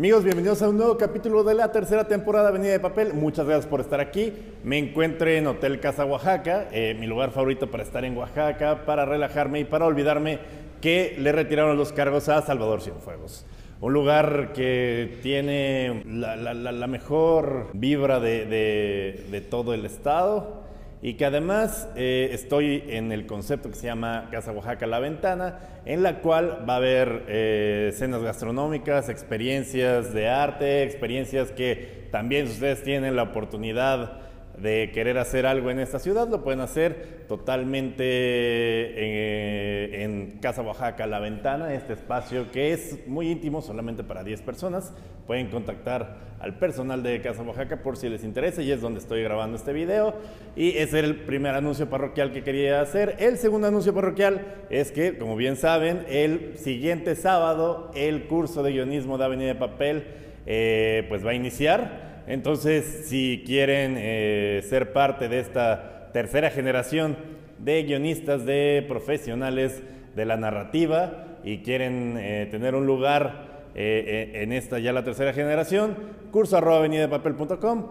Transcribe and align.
Amigos, 0.00 0.24
bienvenidos 0.24 0.62
a 0.62 0.68
un 0.70 0.78
nuevo 0.78 0.96
capítulo 0.96 1.44
de 1.44 1.52
la 1.52 1.72
tercera 1.72 2.08
temporada 2.08 2.44
de 2.44 2.48
Avenida 2.52 2.72
de 2.72 2.80
Papel. 2.80 3.12
Muchas 3.12 3.44
gracias 3.44 3.66
por 3.66 3.82
estar 3.82 4.00
aquí. 4.00 4.32
Me 4.64 4.78
encuentro 4.78 5.28
en 5.28 5.46
Hotel 5.46 5.78
Casa 5.78 6.06
Oaxaca, 6.06 6.68
eh, 6.72 6.96
mi 6.98 7.06
lugar 7.06 7.32
favorito 7.32 7.70
para 7.70 7.82
estar 7.82 8.02
en 8.06 8.16
Oaxaca, 8.16 8.86
para 8.86 9.04
relajarme 9.04 9.60
y 9.60 9.64
para 9.66 9.84
olvidarme 9.84 10.38
que 10.80 11.16
le 11.18 11.32
retiraron 11.32 11.76
los 11.76 11.92
cargos 11.92 12.30
a 12.30 12.40
Salvador 12.40 12.80
Cienfuegos. 12.80 13.44
Un 13.82 13.92
lugar 13.92 14.54
que 14.54 15.18
tiene 15.22 16.02
la, 16.06 16.86
mejor 16.86 17.68
vibra 17.74 18.20
de 18.20 19.46
todo 19.50 19.74
el 19.74 19.84
estado 19.84 20.62
y 21.02 21.14
que 21.14 21.24
además 21.24 21.88
eh, 21.96 22.30
estoy 22.32 22.84
en 22.88 23.10
el 23.10 23.26
concepto 23.26 23.70
que 23.70 23.76
se 23.76 23.86
llama 23.86 24.28
Casa 24.30 24.52
Oaxaca 24.52 24.86
La 24.86 24.98
Ventana, 24.98 25.58
en 25.86 26.02
la 26.02 26.20
cual 26.20 26.64
va 26.68 26.74
a 26.74 26.76
haber 26.76 27.24
eh, 27.28 27.92
cenas 27.94 28.22
gastronómicas, 28.22 29.08
experiencias 29.08 30.12
de 30.12 30.28
arte, 30.28 30.82
experiencias 30.82 31.52
que 31.52 32.08
también 32.10 32.46
ustedes 32.46 32.82
tienen 32.82 33.16
la 33.16 33.22
oportunidad 33.22 34.29
de 34.60 34.90
querer 34.92 35.18
hacer 35.18 35.46
algo 35.46 35.70
en 35.70 35.80
esta 35.80 35.98
ciudad, 35.98 36.28
lo 36.28 36.42
pueden 36.42 36.60
hacer 36.60 37.24
totalmente 37.28 38.04
eh, 38.04 40.02
en 40.04 40.38
Casa 40.40 40.62
Oaxaca 40.62 41.06
La 41.06 41.20
Ventana, 41.20 41.72
este 41.72 41.94
espacio 41.94 42.50
que 42.50 42.72
es 42.72 43.06
muy 43.06 43.30
íntimo, 43.30 43.62
solamente 43.62 44.04
para 44.04 44.24
10 44.24 44.42
personas. 44.42 44.92
Pueden 45.26 45.48
contactar 45.48 46.30
al 46.40 46.58
personal 46.58 47.02
de 47.02 47.20
Casa 47.20 47.42
Oaxaca 47.42 47.82
por 47.82 47.96
si 47.96 48.08
les 48.08 48.24
interesa 48.24 48.62
y 48.62 48.72
es 48.72 48.80
donde 48.80 48.98
estoy 48.98 49.22
grabando 49.22 49.56
este 49.56 49.72
video. 49.72 50.14
Y 50.56 50.76
ese 50.76 50.98
era 50.98 51.08
el 51.08 51.16
primer 51.16 51.54
anuncio 51.54 51.88
parroquial 51.88 52.32
que 52.32 52.42
quería 52.42 52.80
hacer. 52.80 53.16
El 53.18 53.38
segundo 53.38 53.68
anuncio 53.68 53.94
parroquial 53.94 54.64
es 54.70 54.90
que, 54.90 55.16
como 55.18 55.36
bien 55.36 55.56
saben, 55.56 56.04
el 56.08 56.58
siguiente 56.58 57.14
sábado 57.14 57.90
el 57.94 58.26
curso 58.26 58.62
de 58.62 58.72
guionismo 58.72 59.18
de 59.18 59.24
Avenida 59.24 59.48
de 59.48 59.54
Papel 59.54 60.04
eh, 60.46 61.06
pues 61.08 61.24
va 61.24 61.30
a 61.30 61.34
iniciar. 61.34 62.09
Entonces, 62.26 63.06
si 63.06 63.42
quieren 63.46 63.96
eh, 63.98 64.62
ser 64.68 64.92
parte 64.92 65.28
de 65.28 65.40
esta 65.40 66.10
tercera 66.12 66.50
generación 66.50 67.16
de 67.58 67.82
guionistas, 67.82 68.44
de 68.44 68.84
profesionales 68.88 69.82
de 70.14 70.24
la 70.24 70.36
narrativa 70.36 71.38
y 71.44 71.58
quieren 71.58 72.16
eh, 72.18 72.48
tener 72.50 72.74
un 72.74 72.86
lugar 72.86 73.70
eh, 73.74 74.32
en 74.34 74.52
esta 74.52 74.78
ya 74.78 74.92
la 74.92 75.04
tercera 75.04 75.32
generación, 75.32 75.96
curso 76.30 76.56
arroba 76.56 76.78
avenidadepapel.com, 76.78 77.86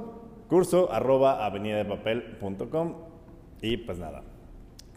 curso 0.48 0.92
arroba 0.92 1.45
avenidadepapel.com 1.45 2.95
y 3.61 3.78
pues 3.78 3.98
nada, 3.98 4.23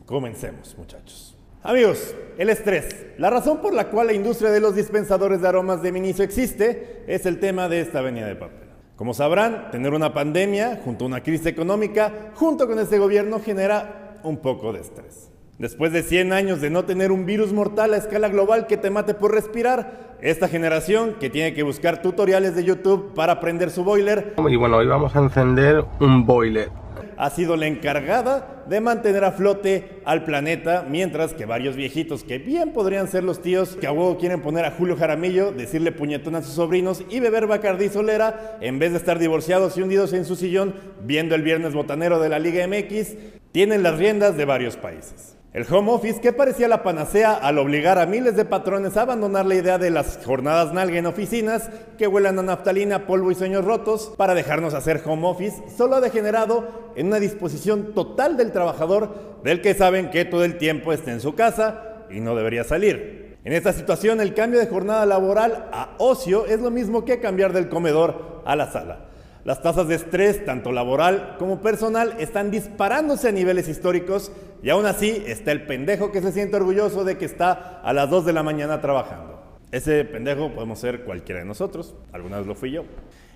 comencemos 0.07 0.77
muchachos. 0.77 1.37
Amigos, 1.65 2.15
el 2.39 2.51
estrés. 2.51 3.07
La 3.19 3.31
razón 3.31 3.61
por 3.61 3.73
la 3.73 3.89
cual 3.89 4.09
la 4.09 4.13
industria 4.13 4.51
de 4.51 4.59
los 4.59 4.75
dispensadores 4.75 5.41
de 5.41 5.49
aromas 5.49 5.81
de 5.81 5.93
Miniso 5.93 6.25
existe 6.25 7.05
es 7.07 7.25
el 7.25 7.39
tema 7.39 7.69
de 7.69 7.81
esta 7.81 8.01
avenida 8.01 8.27
de 8.27 8.35
papel. 8.35 8.62
Como 9.03 9.15
sabrán, 9.15 9.73
tener 9.73 9.95
una 9.95 10.15
pandemia 10.15 10.79
junto 10.85 11.05
a 11.05 11.09
una 11.09 11.25
crisis 11.25 11.47
económica, 11.47 12.31
junto 12.37 12.69
con 12.69 12.79
este 12.79 13.01
gobierno, 13.01 13.41
genera 13.41 14.21
un 14.23 14.37
poco 14.37 14.73
de 14.73 14.79
estrés. 14.79 15.29
Después 15.59 15.93
de 15.93 16.05
100 16.05 16.33
años 16.33 16.61
de 16.61 16.71
no 16.71 16.85
tener 16.85 17.11
un 17.11 17.27
virus 17.27 17.53
mortal 17.53 17.95
a 17.95 17.97
escala 17.97 18.29
global 18.29 18.69
que 18.69 18.77
te 18.77 18.91
mate 18.91 19.15
por 19.15 19.35
respirar, 19.35 20.19
esta 20.21 20.47
generación 20.47 21.17
que 21.19 21.31
tiene 21.31 21.53
que 21.53 21.65
buscar 21.65 22.01
tutoriales 22.01 22.55
de 22.55 22.63
YouTube 22.63 23.13
para 23.13 23.41
prender 23.41 23.71
su 23.71 23.83
boiler 23.83 24.35
Y 24.49 24.55
bueno, 24.55 24.77
hoy 24.77 24.87
vamos 24.87 25.17
a 25.17 25.19
encender 25.19 25.85
un 25.99 26.25
boiler. 26.25 26.71
Ha 27.17 27.31
sido 27.31 27.57
la 27.57 27.67
encargada 27.67 28.65
de 28.69 28.81
mantener 28.81 29.25
a 29.25 29.33
flote 29.33 30.01
al 30.05 30.25
planeta, 30.25 30.87
mientras 30.89 31.35
que 31.35 31.47
varios 31.47 31.77
viejitos 31.77 32.25
que 32.25 32.39
bien 32.39 32.73
podrían 32.73 33.09
ser 33.09 33.25
los 33.25 33.43
tíos 33.43 33.77
que 33.77 33.87
a 33.87 33.93
huevo 33.93 34.19
quieren 34.19 34.41
poner 34.41 34.65
a 34.65 34.71
Julio 34.71 34.97
Jaramillo, 34.97 35.53
decirle 35.53 35.93
puñetón 35.93 36.35
a 36.35 36.43
sus 36.43 36.55
sobrinos 36.55 37.03
y 37.11 37.21
beber 37.21 37.47
Bacardí 37.47 37.89
Solera, 37.89 38.59
en 38.61 38.79
vez 38.79 38.93
de 38.93 38.99
estar 38.99 39.19
divorciados 39.19 39.77
y 39.77 39.83
hundidos 39.83 40.13
en 40.13 40.25
su 40.25 40.37
sillón 40.37 40.75
viendo 41.03 41.35
el 41.35 41.43
viernes 41.43 41.75
botanero 41.75 42.21
de 42.21 42.29
la 42.29 42.39
Liga 42.39 42.67
MX, 42.67 43.17
tienen 43.53 43.83
las 43.83 43.99
riendas 43.99 44.37
de 44.37 44.45
varios 44.45 44.77
países. 44.77 45.37
El 45.53 45.67
home 45.71 45.93
office, 45.93 46.19
que 46.19 46.33
parecía 46.33 46.67
la 46.67 46.83
panacea 46.83 47.35
al 47.35 47.59
obligar 47.59 47.99
a 47.99 48.07
miles 48.07 48.37
de 48.37 48.47
patrones 48.47 48.97
a 48.97 49.03
abandonar 49.03 49.45
la 49.45 49.55
idea 49.55 49.77
de 49.77 49.91
las 49.91 50.19
jornadas 50.25 50.73
nalga 50.73 50.97
en 50.97 51.05
oficinas 51.05 51.69
que 51.99 52.07
huelan 52.07 52.39
a 52.39 52.43
naftalina, 52.43 53.07
polvo 53.07 53.31
y 53.31 53.35
sueños 53.35 53.63
rotos 53.63 54.15
para 54.17 54.33
dejarnos 54.33 54.73
hacer 54.73 55.03
home 55.05 55.29
office, 55.29 55.63
solo 55.77 55.97
ha 55.97 56.01
degenerado 56.01 56.93
en 56.97 57.09
una 57.09 57.21
disposición 57.21 57.93
total 57.93 58.39
del 58.39 58.51
trabajador 58.51 59.41
del 59.45 59.61
que 59.61 59.75
saben 59.75 60.09
que 60.09 60.25
todo 60.25 60.43
el 60.47 60.57
tiempo 60.57 60.91
está 60.91 61.13
en 61.13 61.21
su 61.21 61.35
casa 61.35 62.07
y 62.09 62.21
no 62.21 62.35
debería 62.35 62.65
salir. 62.65 63.37
En 63.45 63.53
esta 63.53 63.75
situación, 63.75 64.23
el 64.23 64.33
cambio 64.33 64.59
de 64.59 64.69
jornada 64.69 65.05
laboral 65.05 65.69
a 65.71 65.97
ocio 65.99 66.47
es 66.47 66.61
lo 66.61 66.71
mismo 66.71 67.05
que 67.05 67.21
cambiar 67.21 67.53
del 67.53 67.69
comedor 67.69 68.41
a 68.47 68.57
la 68.57 68.73
sala. 68.73 69.12
Las 69.45 69.61
tasas 69.61 69.89
de 69.89 69.97
estrés, 69.97 70.45
tanto 70.45 70.71
laboral 70.71 71.37
como 71.39 71.61
personal, 71.61 72.15
están 72.19 72.51
disparándose 72.53 73.29
a 73.29 73.33
niveles 73.33 73.69
históricos 73.69 74.31
y 74.63 74.71
aún 74.71 74.87
así 74.87 75.25
está 75.27 75.51
el 75.51 75.67
pendejo 75.67 76.13
que 76.13 76.23
se 76.23 76.31
siente 76.31 76.57
orgulloso 76.57 77.05
de 77.05 77.19
que 77.19 77.25
está 77.25 77.81
a 77.83 77.93
las 77.93 78.09
2 78.09 78.25
de 78.25 78.33
la 78.33 78.45
mañana 78.45 78.81
trabajando. 78.81 79.32
Ese 79.73 80.05
pendejo 80.05 80.51
podemos 80.53 80.79
ser 80.79 81.01
cualquiera 81.01 81.41
de 81.41 81.47
nosotros, 81.47 81.95
alguna 82.13 82.37
vez 82.37 82.47
lo 82.47 82.55
fui 82.55 82.73
yo. 82.73 82.85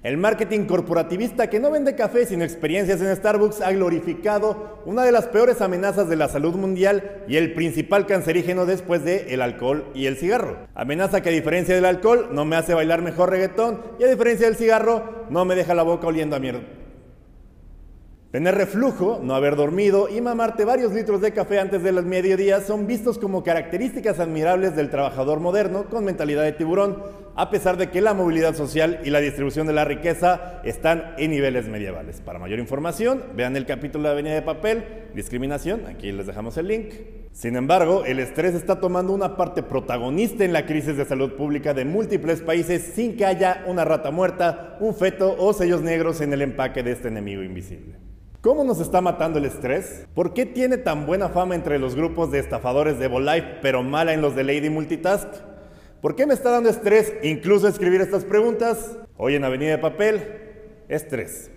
El 0.02 0.18
marketing 0.18 0.66
corporativista 0.66 1.48
que 1.48 1.58
no 1.58 1.70
vende 1.70 1.96
café 1.96 2.26
sino 2.26 2.44
experiencias 2.44 3.00
en 3.00 3.16
Starbucks 3.16 3.62
ha 3.62 3.72
glorificado 3.72 4.82
una 4.84 5.02
de 5.02 5.12
las 5.12 5.28
peores 5.28 5.62
amenazas 5.62 6.10
de 6.10 6.16
la 6.16 6.28
salud 6.28 6.54
mundial 6.54 7.24
y 7.26 7.38
el 7.38 7.54
principal 7.54 8.06
cancerígeno 8.06 8.66
después 8.66 9.02
de 9.02 9.32
el 9.32 9.40
alcohol 9.40 9.86
y 9.94 10.04
el 10.04 10.18
cigarro. 10.18 10.58
Amenaza 10.74 11.22
que 11.22 11.30
a 11.30 11.32
diferencia 11.32 11.74
del 11.74 11.86
alcohol 11.86 12.28
no 12.32 12.44
me 12.44 12.56
hace 12.56 12.74
bailar 12.74 13.00
mejor 13.00 13.30
reggaetón 13.30 13.80
y 13.98 14.04
a 14.04 14.08
diferencia 14.08 14.46
del 14.46 14.56
cigarro 14.56 15.26
no 15.30 15.46
me 15.46 15.54
deja 15.54 15.74
la 15.74 15.84
boca 15.84 16.06
oliendo 16.06 16.36
a 16.36 16.38
mierda. 16.38 16.60
Tener 18.36 18.54
reflujo, 18.54 19.18
no 19.22 19.34
haber 19.34 19.56
dormido 19.56 20.10
y 20.10 20.20
mamarte 20.20 20.66
varios 20.66 20.92
litros 20.92 21.22
de 21.22 21.32
café 21.32 21.58
antes 21.58 21.82
del 21.82 22.04
mediodía 22.04 22.60
son 22.60 22.86
vistos 22.86 23.18
como 23.18 23.42
características 23.42 24.20
admirables 24.20 24.76
del 24.76 24.90
trabajador 24.90 25.40
moderno 25.40 25.86
con 25.86 26.04
mentalidad 26.04 26.42
de 26.42 26.52
tiburón, 26.52 27.02
a 27.34 27.48
pesar 27.48 27.78
de 27.78 27.88
que 27.88 28.02
la 28.02 28.12
movilidad 28.12 28.54
social 28.54 29.00
y 29.04 29.08
la 29.08 29.20
distribución 29.20 29.66
de 29.66 29.72
la 29.72 29.86
riqueza 29.86 30.60
están 30.64 31.14
en 31.16 31.30
niveles 31.30 31.66
medievales. 31.68 32.20
Para 32.20 32.38
mayor 32.38 32.58
información, 32.58 33.22
vean 33.34 33.56
el 33.56 33.64
capítulo 33.64 34.04
de 34.04 34.10
Avenida 34.10 34.34
de 34.34 34.42
Papel, 34.42 34.84
discriminación, 35.14 35.86
aquí 35.86 36.12
les 36.12 36.26
dejamos 36.26 36.58
el 36.58 36.68
link. 36.68 36.92
Sin 37.32 37.56
embargo, 37.56 38.04
el 38.04 38.18
estrés 38.18 38.54
está 38.54 38.80
tomando 38.80 39.14
una 39.14 39.38
parte 39.38 39.62
protagonista 39.62 40.44
en 40.44 40.52
la 40.52 40.66
crisis 40.66 40.98
de 40.98 41.06
salud 41.06 41.32
pública 41.36 41.72
de 41.72 41.86
múltiples 41.86 42.42
países 42.42 42.82
sin 42.94 43.16
que 43.16 43.24
haya 43.24 43.64
una 43.66 43.86
rata 43.86 44.10
muerta, 44.10 44.76
un 44.80 44.94
feto 44.94 45.34
o 45.38 45.54
sellos 45.54 45.80
negros 45.80 46.20
en 46.20 46.34
el 46.34 46.42
empaque 46.42 46.82
de 46.82 46.92
este 46.92 47.08
enemigo 47.08 47.42
invisible. 47.42 48.05
¿Cómo 48.40 48.64
nos 48.64 48.80
está 48.80 49.00
matando 49.00 49.38
el 49.38 49.44
estrés? 49.44 50.06
¿Por 50.14 50.32
qué 50.32 50.46
tiene 50.46 50.76
tan 50.76 51.06
buena 51.06 51.28
fama 51.30 51.54
entre 51.54 51.78
los 51.78 51.96
grupos 51.96 52.30
de 52.30 52.38
estafadores 52.38 52.98
de 52.98 53.08
Volife, 53.08 53.58
pero 53.62 53.82
mala 53.82 54.12
en 54.12 54.20
los 54.20 54.36
de 54.36 54.44
Lady 54.44 54.70
Multitask? 54.70 55.28
¿Por 56.00 56.14
qué 56.14 56.26
me 56.26 56.34
está 56.34 56.50
dando 56.50 56.68
estrés 56.68 57.14
incluso 57.22 57.66
escribir 57.66 58.00
estas 58.00 58.24
preguntas? 58.24 58.98
Hoy 59.16 59.34
en 59.34 59.44
Avenida 59.44 59.70
de 59.70 59.78
Papel, 59.78 60.20
estrés. 60.88 61.50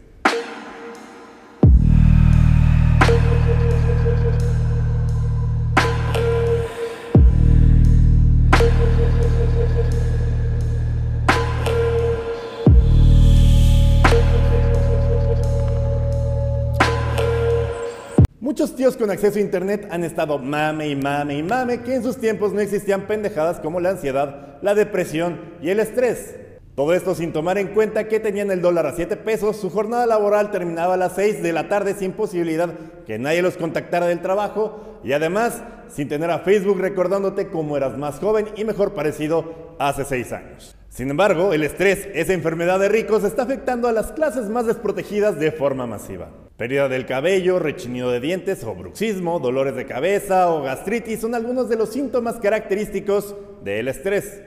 Muchos 18.60 18.76
tíos 18.76 18.98
con 18.98 19.10
acceso 19.10 19.38
a 19.38 19.42
internet 19.42 19.88
han 19.90 20.04
estado 20.04 20.38
mame 20.38 20.90
y 20.90 20.94
mame 20.94 21.38
y 21.38 21.44
mame 21.44 21.82
que 21.82 21.96
en 21.96 22.04
sus 22.04 22.18
tiempos 22.18 22.52
no 22.52 22.60
existían 22.60 23.08
pendejadas 23.08 23.62
como 23.62 23.80
la 23.80 23.92
ansiedad, 23.92 24.58
la 24.62 24.76
depresión 24.76 25.40
y 25.62 25.70
el 25.70 25.80
estrés. 25.80 26.36
Todo 26.76 26.94
esto 26.94 27.16
sin 27.16 27.32
tomar 27.32 27.58
en 27.58 27.70
cuenta 27.70 28.10
que 28.10 28.20
tenían 28.20 28.52
el 28.52 28.62
dólar 28.62 28.86
a 28.86 28.92
7 28.92 29.16
pesos, 29.16 29.56
su 29.56 29.70
jornada 29.70 30.06
laboral 30.06 30.52
terminaba 30.52 30.96
a 30.96 30.98
las 30.98 31.16
6 31.16 31.42
de 31.42 31.54
la 31.54 31.70
tarde 31.70 31.94
sin 31.94 32.12
posibilidad 32.12 32.74
que 33.08 33.18
nadie 33.18 33.42
los 33.42 33.56
contactara 33.56 34.08
del 34.08 34.22
trabajo 34.22 35.00
y 35.06 35.14
además 35.14 35.64
sin 35.88 36.10
tener 36.10 36.30
a 36.30 36.40
Facebook 36.40 36.82
recordándote 36.82 37.48
cómo 37.48 37.78
eras 37.78 37.98
más 37.98 38.20
joven 38.20 38.50
y 38.58 38.66
mejor 38.66 38.94
parecido 38.94 39.78
hace 39.80 40.04
6 40.04 40.34
años. 40.34 40.76
Sin 40.90 41.10
embargo, 41.10 41.54
el 41.54 41.64
estrés, 41.64 42.10
esa 42.14 42.34
enfermedad 42.34 42.78
de 42.78 42.90
ricos, 42.90 43.24
está 43.24 43.44
afectando 43.44 43.88
a 43.88 43.94
las 43.94 44.12
clases 44.12 44.50
más 44.50 44.66
desprotegidas 44.66 45.40
de 45.40 45.54
forma 45.54 45.88
masiva. 45.88 46.49
Pérdida 46.60 46.90
del 46.90 47.06
cabello, 47.06 47.58
rechinido 47.58 48.12
de 48.12 48.20
dientes 48.20 48.66
o 48.66 48.76
bruxismo, 48.76 49.40
dolores 49.40 49.78
de 49.78 49.86
cabeza 49.86 50.54
o 50.54 50.62
gastritis 50.62 51.22
son 51.22 51.34
algunos 51.34 51.70
de 51.70 51.78
los 51.78 51.88
síntomas 51.88 52.36
característicos 52.36 53.34
del 53.64 53.88
estrés. 53.88 54.42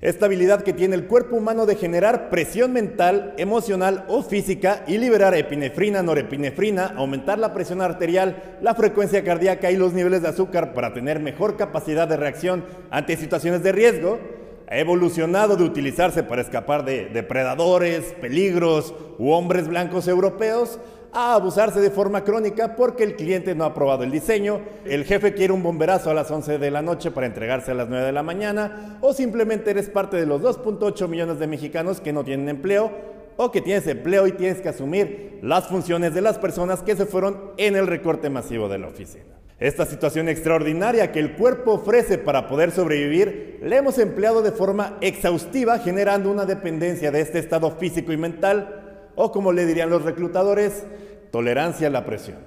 Esta 0.00 0.26
habilidad 0.26 0.62
que 0.62 0.72
tiene 0.72 0.94
el 0.94 1.08
cuerpo 1.08 1.34
humano 1.34 1.66
de 1.66 1.74
generar 1.74 2.30
presión 2.30 2.72
mental, 2.72 3.34
emocional 3.36 4.04
o 4.06 4.22
física 4.22 4.84
y 4.86 4.98
liberar 4.98 5.34
epinefrina, 5.34 6.04
norepinefrina, 6.04 6.94
aumentar 6.96 7.40
la 7.40 7.52
presión 7.52 7.82
arterial, 7.82 8.58
la 8.62 8.76
frecuencia 8.76 9.24
cardíaca 9.24 9.72
y 9.72 9.76
los 9.76 9.92
niveles 9.92 10.22
de 10.22 10.28
azúcar 10.28 10.72
para 10.72 10.94
tener 10.94 11.18
mejor 11.18 11.56
capacidad 11.56 12.06
de 12.06 12.16
reacción 12.16 12.64
ante 12.90 13.16
situaciones 13.16 13.64
de 13.64 13.72
riesgo, 13.72 14.20
ha 14.68 14.78
evolucionado 14.78 15.56
de 15.56 15.64
utilizarse 15.64 16.22
para 16.22 16.42
escapar 16.42 16.84
de 16.84 17.06
depredadores, 17.06 18.14
peligros 18.20 18.94
u 19.18 19.30
hombres 19.32 19.66
blancos 19.66 20.06
europeos 20.06 20.78
a 21.16 21.32
abusarse 21.32 21.80
de 21.80 21.90
forma 21.90 22.24
crónica 22.24 22.76
porque 22.76 23.02
el 23.02 23.16
cliente 23.16 23.54
no 23.54 23.64
ha 23.64 23.68
aprobado 23.68 24.04
el 24.04 24.10
diseño, 24.10 24.60
el 24.84 25.06
jefe 25.06 25.32
quiere 25.32 25.54
un 25.54 25.62
bomberazo 25.62 26.10
a 26.10 26.14
las 26.14 26.30
11 26.30 26.58
de 26.58 26.70
la 26.70 26.82
noche 26.82 27.10
para 27.10 27.26
entregarse 27.26 27.70
a 27.70 27.74
las 27.74 27.88
9 27.88 28.04
de 28.04 28.12
la 28.12 28.22
mañana 28.22 28.98
o 29.00 29.14
simplemente 29.14 29.70
eres 29.70 29.88
parte 29.88 30.18
de 30.18 30.26
los 30.26 30.42
2.8 30.42 31.08
millones 31.08 31.38
de 31.38 31.46
mexicanos 31.46 32.02
que 32.02 32.12
no 32.12 32.22
tienen 32.22 32.50
empleo 32.50 32.92
o 33.38 33.50
que 33.50 33.62
tienes 33.62 33.86
empleo 33.86 34.26
y 34.26 34.32
tienes 34.32 34.60
que 34.60 34.68
asumir 34.68 35.38
las 35.42 35.68
funciones 35.68 36.12
de 36.12 36.20
las 36.20 36.36
personas 36.36 36.82
que 36.82 36.96
se 36.96 37.06
fueron 37.06 37.52
en 37.56 37.76
el 37.76 37.86
recorte 37.86 38.28
masivo 38.28 38.68
de 38.68 38.76
la 38.76 38.88
oficina. 38.88 39.24
Esta 39.58 39.86
situación 39.86 40.28
extraordinaria 40.28 41.12
que 41.12 41.20
el 41.20 41.34
cuerpo 41.34 41.72
ofrece 41.72 42.18
para 42.18 42.46
poder 42.46 42.72
sobrevivir, 42.72 43.58
la 43.62 43.78
hemos 43.78 43.98
empleado 43.98 44.42
de 44.42 44.52
forma 44.52 44.98
exhaustiva 45.00 45.78
generando 45.78 46.30
una 46.30 46.44
dependencia 46.44 47.10
de 47.10 47.22
este 47.22 47.38
estado 47.38 47.70
físico 47.70 48.12
y 48.12 48.18
mental 48.18 48.82
o 49.16 49.32
como 49.32 49.50
le 49.50 49.66
dirían 49.66 49.90
los 49.90 50.02
reclutadores, 50.02 50.84
tolerancia 51.30 51.88
a 51.88 51.90
la 51.90 52.04
presión. 52.04 52.38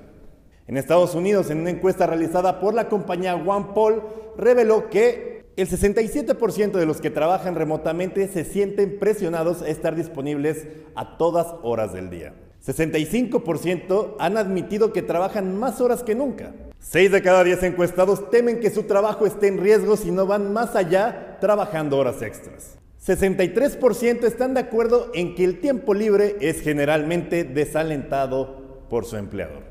En 0.68 0.78
Estados 0.78 1.16
Unidos, 1.16 1.50
en 1.50 1.62
una 1.62 1.72
encuesta 1.72 2.06
realizada 2.06 2.60
por 2.60 2.74
la 2.74 2.90
compañía 2.90 3.36
OnePoll, 3.36 4.04
reveló 4.38 4.90
que 4.90 5.46
el 5.58 5.68
67% 5.68 6.72
de 6.72 6.86
los 6.86 7.02
que 7.02 7.10
trabajan 7.10 7.56
remotamente 7.56 8.28
se 8.28 8.46
sienten 8.46 9.00
presionados 9.00 9.62
a 9.62 9.68
estar 9.68 9.96
disponibles 9.96 10.68
a 10.96 11.18
todas 11.18 11.48
horas 11.64 11.92
del 11.92 12.10
día. 12.10 12.34
65% 12.66 14.16
han 14.20 14.38
admitido 14.38 14.94
que 14.94 15.02
trabajan 15.02 15.58
más 15.58 15.82
horas 15.82 16.04
que 16.04 16.16
nunca. 16.16 16.54
6 16.80 17.12
de 17.12 17.22
cada 17.22 17.44
10 17.44 17.64
encuestados 17.64 18.30
temen 18.30 18.60
que 18.60 18.70
su 18.70 18.84
trabajo 18.84 19.26
esté 19.26 19.48
en 19.48 19.60
riesgo 19.60 19.98
si 19.98 20.12
no 20.12 20.26
van 20.26 20.54
más 20.54 20.76
allá 20.76 21.38
trabajando 21.42 21.98
horas 21.98 22.22
extras. 22.22 22.78
63% 23.06 24.26
están 24.26 24.54
de 24.54 24.60
acuerdo 24.60 25.10
en 25.14 25.36
que 25.36 25.46
el 25.46 25.60
tiempo 25.62 25.94
libre 25.94 26.38
es 26.42 26.62
generalmente 26.62 27.44
desalentado 27.44 28.59
por 28.90 29.06
su 29.06 29.18
empleador. 29.18 29.64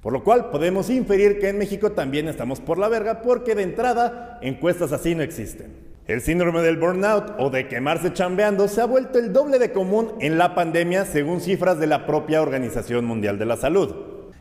Por 0.00 0.12
lo 0.12 0.22
cual 0.22 0.50
podemos 0.50 0.90
inferir 0.90 1.40
que 1.40 1.48
en 1.48 1.58
México 1.58 1.92
también 1.92 2.28
estamos 2.28 2.60
por 2.60 2.78
la 2.78 2.88
verga 2.88 3.22
porque 3.22 3.54
de 3.54 3.62
entrada 3.62 4.38
encuestas 4.42 4.92
así 4.92 5.14
no 5.14 5.22
existen. 5.22 5.86
El 6.06 6.20
síndrome 6.20 6.62
del 6.62 6.76
burnout 6.76 7.34
o 7.38 7.50
de 7.50 7.66
quemarse 7.66 8.12
chambeando 8.12 8.68
se 8.68 8.80
ha 8.80 8.86
vuelto 8.86 9.18
el 9.18 9.32
doble 9.32 9.58
de 9.58 9.72
común 9.72 10.12
en 10.20 10.38
la 10.38 10.54
pandemia 10.54 11.04
según 11.04 11.40
cifras 11.40 11.80
de 11.80 11.88
la 11.88 12.06
propia 12.06 12.42
Organización 12.42 13.04
Mundial 13.04 13.38
de 13.38 13.46
la 13.46 13.56
Salud. 13.56 13.92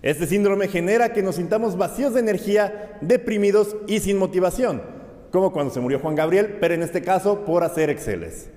Este 0.04 0.28
síndrome 0.28 0.68
genera 0.68 1.14
que 1.14 1.24
nos 1.24 1.38
sintamos 1.38 1.78
vacíos 1.78 2.14
de 2.14 2.20
energía, 2.20 3.00
deprimidos 3.02 3.76
y 3.88 4.02
sin 4.02 4.20
motivación 4.20 4.96
como 5.36 5.52
cuando 5.52 5.74
se 5.74 5.81
murió 5.81 6.00
Juan 6.00 6.16
Gabriel, 6.16 6.60
pero 6.62 6.76
en 6.76 6.81
este 6.81 7.02
caso 7.02 7.44
por 7.44 7.66
hacer 7.66 7.90
Exceles. 7.90 8.50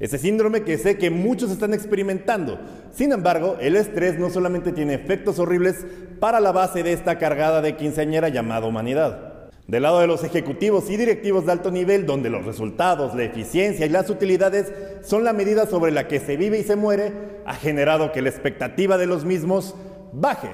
Ese 0.00 0.18
síndrome 0.18 0.62
que 0.62 0.78
sé 0.78 0.96
que 0.96 1.10
muchos 1.10 1.50
están 1.50 1.74
experimentando. 1.74 2.58
Sin 2.92 3.12
embargo, 3.12 3.56
el 3.60 3.74
estrés 3.76 4.18
no 4.18 4.30
solamente 4.30 4.72
tiene 4.72 4.94
efectos 4.94 5.40
horribles 5.40 5.84
para 6.20 6.38
la 6.38 6.52
base 6.52 6.84
de 6.84 6.92
esta 6.92 7.18
cargada 7.18 7.60
de 7.62 7.76
quinceañera 7.76 8.28
llamada 8.28 8.66
humanidad. 8.66 9.50
Del 9.66 9.82
lado 9.82 10.00
de 10.00 10.06
los 10.06 10.24
ejecutivos 10.24 10.88
y 10.88 10.96
directivos 10.96 11.44
de 11.44 11.52
alto 11.52 11.70
nivel, 11.70 12.06
donde 12.06 12.30
los 12.30 12.46
resultados, 12.46 13.14
la 13.14 13.24
eficiencia 13.24 13.84
y 13.84 13.90
las 13.90 14.08
utilidades 14.08 14.72
son 15.02 15.24
la 15.24 15.32
medida 15.32 15.66
sobre 15.66 15.92
la 15.92 16.08
que 16.08 16.20
se 16.20 16.36
vive 16.36 16.58
y 16.58 16.62
se 16.62 16.76
muere, 16.76 17.12
ha 17.44 17.54
generado 17.54 18.12
que 18.12 18.22
la 18.22 18.30
expectativa 18.30 18.96
de 18.96 19.06
los 19.06 19.24
mismos 19.24 19.74
baje 20.12 20.48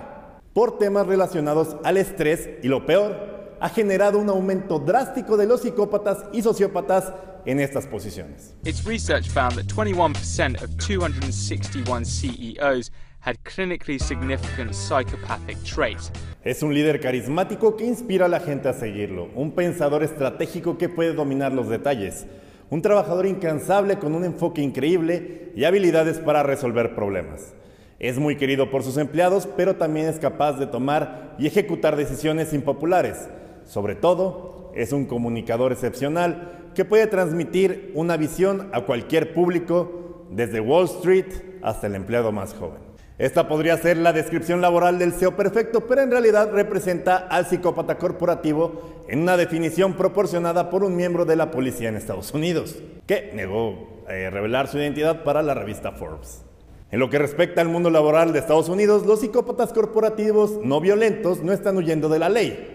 por 0.53 0.79
temas 0.79 1.07
relacionados 1.07 1.77
al 1.85 1.97
estrés 1.97 2.49
y 2.63 2.69
lo 2.69 2.87
peor, 2.87 3.34
ha 3.61 3.69
generado 3.69 4.19
un 4.19 4.29
aumento 4.29 4.79
drástico 4.79 5.37
de 5.37 5.47
los 5.47 5.63
psicópatas 5.63 6.25
y 6.33 6.43
sociópatas 6.43 7.13
en 7.47 7.61
estas 7.61 7.87
posiciones. 7.87 8.55
Its 8.65 8.85
research 8.85 9.29
found 9.29 9.55
that 9.57 9.67
21% 9.67 10.63
of 10.63 10.77
261 10.79 12.05
CEOs 12.05 12.91
had 13.21 13.37
clinically 13.45 13.99
significant 13.99 14.75
psychopathic 14.75 15.57
traits. 15.65 16.11
Es 16.43 16.63
un 16.63 16.75
líder 16.75 17.01
carismático 17.01 17.77
que 17.77 17.87
inspira 17.87 18.27
a 18.27 18.29
la 18.29 18.41
gente 18.41 18.69
a 18.69 18.75
seguirlo, 18.75 19.31
un 19.35 19.53
pensador 19.53 20.03
estratégico 20.03 20.77
que 20.77 20.91
puede 20.91 21.15
dominar 21.15 21.53
los 21.53 21.69
detalles, 21.69 22.27
un 22.69 22.83
trabajador 22.83 23.27
incansable 23.27 23.99
con 23.99 24.15
un 24.15 24.25
enfoque 24.25 24.61
increíble 24.61 25.53
y 25.57 25.65
habilidades 25.65 26.19
para 26.19 26.43
resolver 26.43 26.95
problemas. 26.95 27.55
Es 27.99 28.19
muy 28.19 28.37
querido 28.37 28.71
por 28.71 28.83
sus 28.83 28.99
empleados, 28.99 29.49
pero 29.57 29.77
también 29.77 30.07
es 30.07 30.19
capaz 30.19 30.59
de 30.59 30.67
tomar 30.67 31.35
y 31.39 31.47
ejecutar 31.47 31.97
decisiones 31.97 32.53
impopulares 32.53 33.29
sobre 33.65 33.95
todo, 33.95 34.73
es 34.75 34.93
un 34.93 35.07
comunicador 35.07 35.73
excepcional 35.73 36.71
que 36.75 36.85
puede 36.85 37.07
transmitir 37.07 37.93
una 37.95 38.17
visión 38.17 38.69
a 38.73 38.83
cualquier 38.83 39.33
público, 39.35 40.27
desde 40.31 40.61
Wall 40.61 40.87
Street 40.87 41.27
hasta 41.63 41.87
el 41.87 41.95
empleado 41.95 42.33
más 42.33 42.55
joven. 42.55 42.83
Esta 43.17 43.47
podría 43.47 43.77
ser 43.77 43.97
la 43.97 44.13
descripción 44.13 44.61
laboral 44.61 44.99
del 44.99 45.13
CEO 45.13 45.37
perfecto, 45.37 45.87
pero 45.87 46.03
en 46.03 46.11
realidad 46.11 46.51
representa 46.53 47.17
al 47.17 47.47
psicópata 47.47 47.97
corporativo 47.97 49.05
en 49.07 49.21
una 49.21 49.37
definición 49.37 49.95
proporcionada 49.95 50.69
por 50.69 50.83
un 50.83 50.97
miembro 50.97 51.25
de 51.25 51.37
la 51.37 51.53
policía 51.53 51.89
en 51.89 51.97
Estados 51.97 52.35
Unidos, 52.35 52.77
que 53.07 53.31
negó 53.33 54.03
eh, 54.09 54.31
revelar 54.31 54.67
su 54.67 54.79
identidad 54.79 55.23
para 55.23 55.43
la 55.43 55.55
revista 55.55 55.93
Forbes. 55.93 56.43
En 56.91 56.99
lo 56.99 57.09
que 57.09 57.21
respecta 57.21 57.61
al 57.61 57.69
mundo 57.69 57.91
laboral 57.91 58.33
de 58.33 58.41
Estados 58.41 58.69
Unidos, 58.69 59.07
los 59.07 59.21
psicópatas 59.21 59.73
corporativos 59.73 60.59
no 60.65 60.81
violentos 60.81 61.41
no 61.41 61.53
están 61.53 61.77
huyendo 61.77 62.09
de 62.09 62.19
la 62.19 62.29
ley 62.29 62.74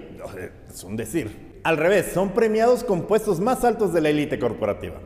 es 0.70 0.84
un 0.84 0.96
decir. 0.96 1.60
Al 1.64 1.78
revés, 1.78 2.12
son 2.14 2.30
premiados 2.30 2.84
con 2.84 3.08
puestos 3.08 3.40
más 3.40 3.64
altos 3.64 3.94
de 3.94 4.02
la 4.02 4.10
élite 4.10 4.40
corporativa. 4.40 5.00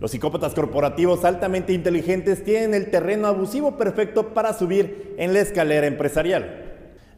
Los 0.00 0.12
psicópatas 0.12 0.54
corporativos 0.54 1.24
altamente 1.24 1.72
inteligentes 1.72 2.44
tienen 2.44 2.74
el 2.74 2.90
terreno 2.90 3.26
abusivo 3.26 3.76
perfecto 3.76 4.32
para 4.32 4.52
subir 4.52 5.14
en 5.18 5.32
la 5.32 5.40
escalera 5.40 5.88
empresarial. 5.88 6.66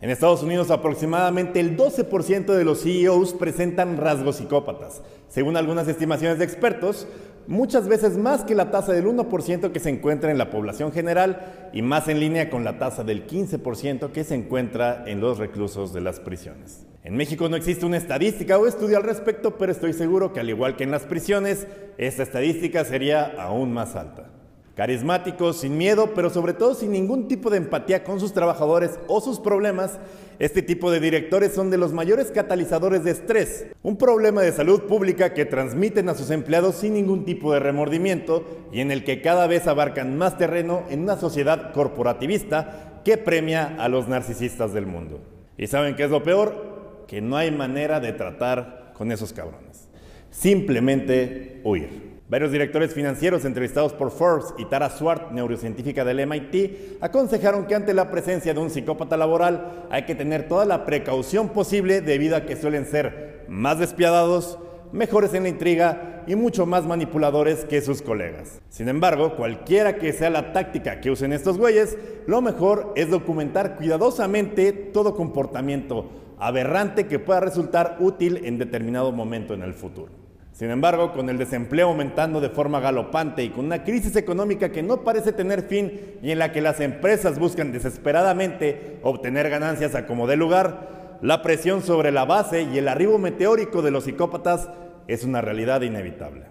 En 0.00 0.08
Estados 0.08 0.42
Unidos 0.42 0.70
aproximadamente 0.70 1.60
el 1.60 1.76
12% 1.76 2.46
de 2.54 2.64
los 2.64 2.82
CEOs 2.82 3.34
presentan 3.34 3.98
rasgos 3.98 4.36
psicópatas. 4.36 5.02
Según 5.28 5.58
algunas 5.58 5.88
estimaciones 5.88 6.38
de 6.38 6.46
expertos, 6.46 7.06
muchas 7.46 7.86
veces 7.86 8.16
más 8.16 8.44
que 8.44 8.54
la 8.54 8.70
tasa 8.70 8.94
del 8.94 9.04
1% 9.04 9.72
que 9.72 9.80
se 9.80 9.90
encuentra 9.90 10.30
en 10.30 10.38
la 10.38 10.48
población 10.48 10.90
general 10.90 11.70
y 11.74 11.82
más 11.82 12.08
en 12.08 12.18
línea 12.18 12.48
con 12.48 12.64
la 12.64 12.78
tasa 12.78 13.04
del 13.04 13.26
15% 13.26 14.10
que 14.10 14.24
se 14.24 14.36
encuentra 14.36 15.04
en 15.06 15.20
los 15.20 15.36
reclusos 15.36 15.92
de 15.92 16.00
las 16.00 16.18
prisiones. 16.18 16.86
En 17.02 17.16
México 17.16 17.48
no 17.48 17.56
existe 17.56 17.86
una 17.86 17.96
estadística 17.96 18.58
o 18.58 18.66
estudio 18.66 18.98
al 18.98 19.04
respecto, 19.04 19.56
pero 19.56 19.72
estoy 19.72 19.94
seguro 19.94 20.34
que 20.34 20.40
al 20.40 20.50
igual 20.50 20.76
que 20.76 20.84
en 20.84 20.90
las 20.90 21.04
prisiones, 21.04 21.66
esta 21.96 22.22
estadística 22.22 22.84
sería 22.84 23.24
aún 23.38 23.72
más 23.72 23.96
alta. 23.96 24.28
Carismáticos, 24.76 25.60
sin 25.60 25.78
miedo, 25.78 26.10
pero 26.14 26.28
sobre 26.28 26.52
todo 26.52 26.74
sin 26.74 26.92
ningún 26.92 27.26
tipo 27.26 27.48
de 27.48 27.56
empatía 27.56 28.04
con 28.04 28.20
sus 28.20 28.34
trabajadores 28.34 28.98
o 29.08 29.22
sus 29.22 29.40
problemas, 29.40 29.98
este 30.38 30.60
tipo 30.60 30.90
de 30.90 31.00
directores 31.00 31.52
son 31.52 31.70
de 31.70 31.78
los 31.78 31.94
mayores 31.94 32.30
catalizadores 32.30 33.02
de 33.02 33.12
estrés, 33.12 33.66
un 33.82 33.96
problema 33.96 34.42
de 34.42 34.52
salud 34.52 34.82
pública 34.82 35.32
que 35.32 35.46
transmiten 35.46 36.08
a 36.10 36.14
sus 36.14 36.30
empleados 36.30 36.76
sin 36.76 36.94
ningún 36.94 37.24
tipo 37.24 37.52
de 37.52 37.60
remordimiento 37.60 38.44
y 38.72 38.80
en 38.80 38.90
el 38.90 39.04
que 39.04 39.22
cada 39.22 39.46
vez 39.46 39.66
abarcan 39.66 40.18
más 40.18 40.36
terreno 40.36 40.84
en 40.90 41.00
una 41.00 41.16
sociedad 41.16 41.72
corporativista 41.72 43.00
que 43.04 43.16
premia 43.16 43.74
a 43.78 43.88
los 43.88 44.06
narcisistas 44.06 44.74
del 44.74 44.86
mundo. 44.86 45.20
¿Y 45.58 45.66
saben 45.66 45.94
qué 45.94 46.04
es 46.04 46.10
lo 46.10 46.22
peor? 46.22 46.69
Que 47.10 47.20
no 47.20 47.36
hay 47.36 47.50
manera 47.50 47.98
de 47.98 48.12
tratar 48.12 48.92
con 48.94 49.10
esos 49.10 49.32
cabrones. 49.32 49.88
Simplemente 50.30 51.60
huir. 51.64 52.20
Varios 52.28 52.52
directores 52.52 52.94
financieros 52.94 53.44
entrevistados 53.44 53.92
por 53.92 54.12
Forbes 54.12 54.54
y 54.58 54.66
Tara 54.66 54.90
Swart, 54.90 55.32
neurocientífica 55.32 56.04
del 56.04 56.24
MIT, 56.24 56.98
aconsejaron 57.00 57.66
que 57.66 57.74
ante 57.74 57.94
la 57.94 58.12
presencia 58.12 58.54
de 58.54 58.60
un 58.60 58.70
psicópata 58.70 59.16
laboral 59.16 59.88
hay 59.90 60.04
que 60.04 60.14
tener 60.14 60.46
toda 60.46 60.64
la 60.64 60.84
precaución 60.84 61.48
posible 61.48 62.00
debido 62.00 62.36
a 62.36 62.46
que 62.46 62.54
suelen 62.54 62.86
ser 62.86 63.44
más 63.48 63.80
despiadados, 63.80 64.60
mejores 64.92 65.34
en 65.34 65.42
la 65.42 65.48
intriga 65.48 66.22
y 66.28 66.36
mucho 66.36 66.64
más 66.64 66.86
manipuladores 66.86 67.64
que 67.64 67.80
sus 67.80 68.02
colegas. 68.02 68.60
Sin 68.68 68.88
embargo, 68.88 69.34
cualquiera 69.34 69.96
que 69.96 70.12
sea 70.12 70.30
la 70.30 70.52
táctica 70.52 71.00
que 71.00 71.10
usen 71.10 71.32
estos 71.32 71.58
güeyes, 71.58 71.98
lo 72.28 72.40
mejor 72.40 72.92
es 72.94 73.10
documentar 73.10 73.74
cuidadosamente 73.74 74.70
todo 74.72 75.16
comportamiento 75.16 76.08
aberrante 76.40 77.06
que 77.06 77.18
pueda 77.18 77.40
resultar 77.40 77.96
útil 78.00 78.40
en 78.44 78.58
determinado 78.58 79.12
momento 79.12 79.54
en 79.54 79.62
el 79.62 79.74
futuro. 79.74 80.12
Sin 80.52 80.70
embargo, 80.70 81.12
con 81.12 81.30
el 81.30 81.38
desempleo 81.38 81.88
aumentando 81.88 82.40
de 82.40 82.50
forma 82.50 82.80
galopante 82.80 83.44
y 83.44 83.50
con 83.50 83.66
una 83.66 83.84
crisis 83.84 84.16
económica 84.16 84.72
que 84.72 84.82
no 84.82 85.04
parece 85.04 85.32
tener 85.32 85.62
fin 85.62 86.18
y 86.22 86.32
en 86.32 86.38
la 86.38 86.52
que 86.52 86.60
las 86.60 86.80
empresas 86.80 87.38
buscan 87.38 87.72
desesperadamente 87.72 88.98
obtener 89.02 89.48
ganancias 89.48 89.94
a 89.94 90.06
como 90.06 90.26
dé 90.26 90.36
lugar, 90.36 91.18
la 91.22 91.42
presión 91.42 91.82
sobre 91.82 92.10
la 92.10 92.24
base 92.24 92.62
y 92.62 92.78
el 92.78 92.88
arribo 92.88 93.18
meteórico 93.18 93.80
de 93.82 93.90
los 93.90 94.04
psicópatas 94.04 94.68
es 95.06 95.24
una 95.24 95.40
realidad 95.40 95.82
inevitable. 95.82 96.46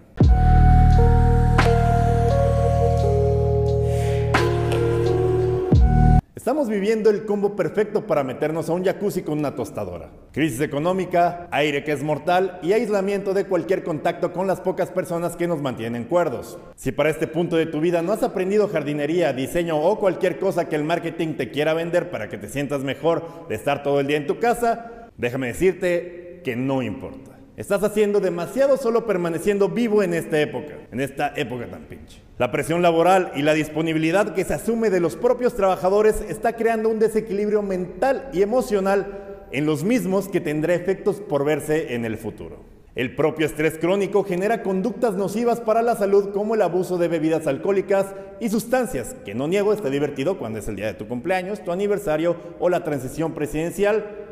Estamos 6.50 6.68
viviendo 6.68 7.10
el 7.10 7.26
combo 7.26 7.54
perfecto 7.54 8.08
para 8.08 8.24
meternos 8.24 8.68
a 8.68 8.72
un 8.72 8.84
jacuzzi 8.84 9.22
con 9.22 9.38
una 9.38 9.54
tostadora. 9.54 10.10
Crisis 10.32 10.60
económica, 10.60 11.46
aire 11.52 11.84
que 11.84 11.92
es 11.92 12.02
mortal 12.02 12.58
y 12.60 12.72
aislamiento 12.72 13.34
de 13.34 13.44
cualquier 13.44 13.84
contacto 13.84 14.32
con 14.32 14.48
las 14.48 14.60
pocas 14.60 14.90
personas 14.90 15.36
que 15.36 15.46
nos 15.46 15.62
mantienen 15.62 16.02
cuerdos. 16.02 16.58
Si 16.74 16.90
para 16.90 17.08
este 17.08 17.28
punto 17.28 17.54
de 17.54 17.66
tu 17.66 17.78
vida 17.78 18.02
no 18.02 18.10
has 18.10 18.24
aprendido 18.24 18.66
jardinería, 18.66 19.32
diseño 19.32 19.78
o 19.78 20.00
cualquier 20.00 20.40
cosa 20.40 20.68
que 20.68 20.74
el 20.74 20.82
marketing 20.82 21.34
te 21.34 21.52
quiera 21.52 21.72
vender 21.72 22.10
para 22.10 22.28
que 22.28 22.36
te 22.36 22.48
sientas 22.48 22.82
mejor 22.82 23.46
de 23.48 23.54
estar 23.54 23.84
todo 23.84 24.00
el 24.00 24.08
día 24.08 24.16
en 24.16 24.26
tu 24.26 24.40
casa, 24.40 25.08
déjame 25.16 25.46
decirte 25.46 26.40
que 26.42 26.56
no 26.56 26.82
importa. 26.82 27.29
Estás 27.60 27.82
haciendo 27.82 28.20
demasiado 28.20 28.78
solo 28.78 29.04
permaneciendo 29.04 29.68
vivo 29.68 30.02
en 30.02 30.14
esta 30.14 30.40
época, 30.40 30.78
en 30.90 30.98
esta 30.98 31.34
época 31.36 31.66
tan 31.66 31.82
pinche. 31.82 32.22
La 32.38 32.50
presión 32.50 32.80
laboral 32.80 33.32
y 33.36 33.42
la 33.42 33.52
disponibilidad 33.52 34.32
que 34.32 34.46
se 34.46 34.54
asume 34.54 34.88
de 34.88 34.98
los 34.98 35.14
propios 35.14 35.54
trabajadores 35.54 36.22
está 36.26 36.54
creando 36.54 36.88
un 36.88 36.98
desequilibrio 36.98 37.60
mental 37.60 38.30
y 38.32 38.40
emocional 38.40 39.44
en 39.52 39.66
los 39.66 39.84
mismos 39.84 40.30
que 40.30 40.40
tendrá 40.40 40.72
efectos 40.72 41.20
por 41.20 41.44
verse 41.44 41.94
en 41.94 42.06
el 42.06 42.16
futuro. 42.16 42.64
El 42.94 43.14
propio 43.14 43.44
estrés 43.44 43.76
crónico 43.76 44.24
genera 44.24 44.62
conductas 44.62 45.12
nocivas 45.12 45.60
para 45.60 45.82
la 45.82 45.96
salud 45.96 46.30
como 46.32 46.54
el 46.54 46.62
abuso 46.62 46.96
de 46.96 47.08
bebidas 47.08 47.46
alcohólicas 47.46 48.14
y 48.40 48.48
sustancias, 48.48 49.14
que 49.26 49.34
no 49.34 49.48
niego 49.48 49.74
está 49.74 49.90
divertido 49.90 50.38
cuando 50.38 50.60
es 50.60 50.68
el 50.68 50.76
día 50.76 50.86
de 50.86 50.94
tu 50.94 51.06
cumpleaños, 51.06 51.62
tu 51.62 51.72
aniversario 51.72 52.36
o 52.58 52.70
la 52.70 52.84
transición 52.84 53.34
presidencial, 53.34 54.29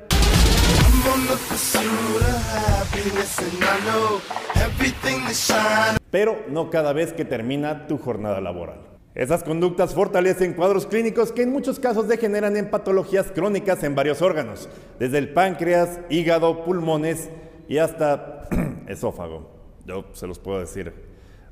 pero 6.10 6.38
no 6.48 6.70
cada 6.70 6.92
vez 6.92 7.12
que 7.12 7.24
termina 7.24 7.86
tu 7.86 7.98
jornada 7.98 8.40
laboral. 8.40 8.80
Esas 9.14 9.42
conductas 9.42 9.94
fortalecen 9.94 10.54
cuadros 10.54 10.86
clínicos 10.86 11.32
que 11.32 11.42
en 11.42 11.50
muchos 11.50 11.80
casos 11.80 12.08
degeneran 12.08 12.56
en 12.56 12.70
patologías 12.70 13.32
crónicas 13.32 13.82
en 13.82 13.94
varios 13.94 14.22
órganos, 14.22 14.68
desde 14.98 15.18
el 15.18 15.32
páncreas, 15.32 16.00
hígado, 16.08 16.64
pulmones 16.64 17.28
y 17.68 17.78
hasta 17.78 18.48
esófago. 18.86 19.50
Yo 19.86 20.04
se 20.12 20.26
los 20.26 20.38
puedo 20.38 20.60
decir 20.60 20.92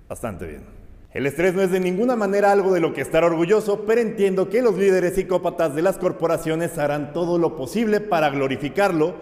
bastante 0.08 0.46
bien. 0.46 0.64
El 1.12 1.26
estrés 1.26 1.54
no 1.54 1.62
es 1.62 1.70
de 1.70 1.80
ninguna 1.80 2.14
manera 2.14 2.52
algo 2.52 2.72
de 2.72 2.80
lo 2.80 2.92
que 2.92 3.00
estar 3.00 3.24
orgulloso, 3.24 3.84
pero 3.86 4.00
entiendo 4.00 4.50
que 4.50 4.60
los 4.62 4.76
líderes 4.76 5.14
psicópatas 5.14 5.74
de 5.74 5.82
las 5.82 5.96
corporaciones 5.96 6.76
harán 6.76 7.12
todo 7.12 7.38
lo 7.38 7.56
posible 7.56 8.00
para 8.00 8.28
glorificarlo, 8.28 9.14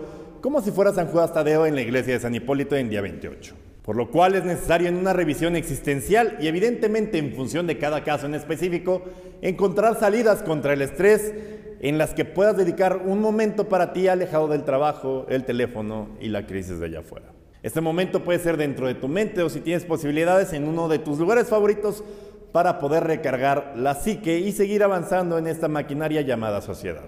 como 0.45 0.61
si 0.61 0.73
fuera 0.73 0.93
San 0.93 1.07
Judas 1.07 1.33
Tadeo 1.33 1.65
en 1.65 1.75
la 1.75 1.81
iglesia 1.81 2.13
de 2.13 2.21
San 2.21 2.35
Hipólito 2.35 2.77
en 2.77 2.91
día 2.91 3.01
28. 3.01 3.55
Por 3.83 3.97
lo 3.97 4.11
cual 4.11 4.35
es 4.35 4.45
necesario 4.45 4.89
en 4.89 4.97
una 4.97 5.15
revisión 5.15 5.57
existencial 5.57 6.37
y 6.39 6.49
evidentemente 6.49 7.17
en 7.17 7.33
función 7.33 7.67
de 7.67 7.79
cada 7.79 8.05
caso 8.05 8.27
en 8.27 8.35
específico, 8.35 9.05
encontrar 9.41 9.99
salidas 9.99 10.43
contra 10.43 10.75
el 10.75 10.83
estrés 10.83 11.33
en 11.81 11.97
las 11.97 12.13
que 12.13 12.27
puedas 12.27 12.59
dedicar 12.59 12.99
un 13.07 13.23
momento 13.23 13.71
para 13.71 13.95
ti 13.95 14.07
alejado 14.07 14.47
del 14.49 14.65
trabajo, 14.65 15.25
el 15.31 15.47
teléfono 15.47 16.11
y 16.21 16.29
la 16.29 16.45
crisis 16.45 16.79
de 16.79 16.85
allá 16.85 16.99
afuera. 16.99 17.33
Este 17.63 17.81
momento 17.81 18.23
puede 18.23 18.39
ser 18.39 18.59
dentro 18.59 18.87
de 18.87 18.97
tu 18.97 19.09
mente 19.09 19.43
o 19.43 19.49
si 19.49 19.61
tienes 19.61 19.87
posibilidades 19.87 20.53
en 20.53 20.69
uno 20.69 20.89
de 20.89 20.99
tus 20.99 21.19
lugares 21.19 21.49
favoritos 21.49 22.05
para 22.53 22.81
poder 22.81 23.05
recargar 23.05 23.73
la 23.79 23.95
psique 23.95 24.41
y 24.41 24.53
seguir 24.53 24.83
avanzando 24.83 25.39
en 25.39 25.47
esta 25.47 25.69
maquinaria 25.69 26.21
llamada 26.21 26.61
sociedad. 26.61 27.07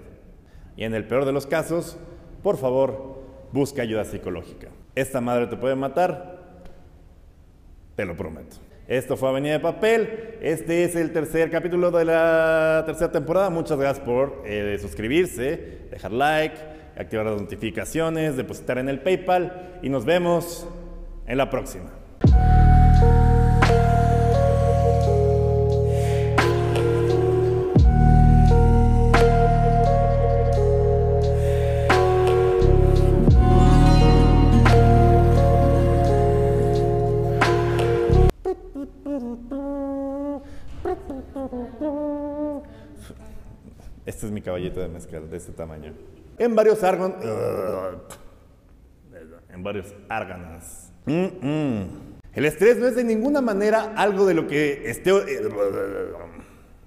Y 0.75 0.85
en 0.85 0.95
el 0.95 1.05
peor 1.05 1.25
de 1.25 1.33
los 1.33 1.45
casos, 1.45 1.99
por 2.41 2.57
favor, 2.57 3.16
busca 3.51 3.81
ayuda 3.81 4.05
psicológica. 4.05 4.67
Esta 4.95 5.21
madre 5.21 5.47
te 5.47 5.57
puede 5.57 5.75
matar, 5.75 6.39
te 7.95 8.05
lo 8.05 8.15
prometo. 8.15 8.57
Esto 8.87 9.17
fue 9.17 9.29
Avenida 9.29 9.53
de 9.53 9.59
Papel. 9.59 10.37
Este 10.41 10.85
es 10.85 10.95
el 10.95 11.11
tercer 11.11 11.51
capítulo 11.51 11.91
de 11.91 12.05
la 12.05 12.83
tercera 12.85 13.11
temporada. 13.11 13.49
Muchas 13.49 13.77
gracias 13.77 14.05
por 14.05 14.43
eh, 14.45 14.77
suscribirse, 14.79 15.87
dejar 15.91 16.13
like 16.13 16.77
activar 16.97 17.27
las 17.27 17.39
notificaciones, 17.39 18.35
depositar 18.35 18.77
en 18.79 18.89
el 18.89 18.99
PayPal 18.99 19.79
y 19.81 19.89
nos 19.89 20.03
vemos 20.03 20.67
en 21.27 21.37
la 21.37 21.49
próxima. 21.49 21.91
Este 44.17 44.25
es 44.25 44.31
mi 44.31 44.41
caballito 44.41 44.79
de 44.79 44.87
mezcal 44.87 45.29
de 45.29 45.37
este 45.37 45.51
tamaño 45.51 45.93
en 46.39 46.55
varios 46.55 46.83
árganos. 46.83 47.23
en 49.53 49.61
varios 49.61 49.93
árganos. 50.09 50.89
El 51.05 52.45
estrés 52.45 52.77
no 52.77 52.87
es 52.87 52.95
de 52.95 53.03
ninguna 53.03 53.41
manera 53.41 53.93
algo 53.95 54.25
de 54.25 54.33
lo 54.33 54.47
que 54.47 54.89
esté. 54.89 55.11